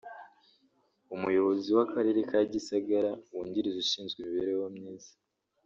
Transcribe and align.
Umuyobozi 1.15 1.69
w’Akarere 1.77 2.19
ka 2.29 2.39
Gisagara 2.53 3.11
wungirije 3.33 3.77
ushinzwe 3.83 4.17
imibereho 4.19 4.65
myiza 4.77 5.11